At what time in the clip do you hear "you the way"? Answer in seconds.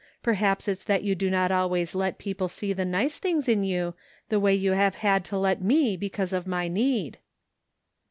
3.63-4.55